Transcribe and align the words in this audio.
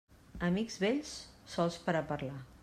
Amics 0.47 0.77
vells, 0.83 1.11
sols 1.57 1.79
per 1.85 1.97
a 2.01 2.03
parlar. 2.15 2.33